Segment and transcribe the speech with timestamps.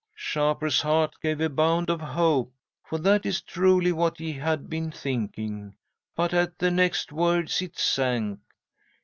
[0.15, 2.51] "'Shapur's heart gave a bound of hope,
[2.83, 5.75] for that is truly what he had been thinking.
[6.15, 8.39] But at the next words it sank.